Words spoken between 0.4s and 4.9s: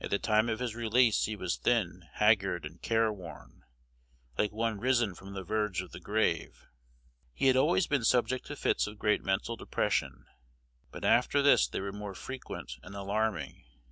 of his release he was thin, haggard, and careworn, like one